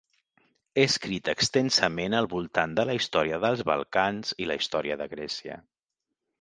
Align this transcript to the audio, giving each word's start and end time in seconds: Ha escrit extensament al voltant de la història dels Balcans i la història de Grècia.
Ha 0.69 0.79
escrit 0.83 1.29
extensament 1.33 2.15
al 2.21 2.29
voltant 2.33 2.75
de 2.81 2.87
la 2.93 2.97
història 3.01 3.41
dels 3.47 3.63
Balcans 3.73 4.35
i 4.47 4.51
la 4.53 4.59
història 4.63 5.01
de 5.03 5.11
Grècia. 5.17 5.63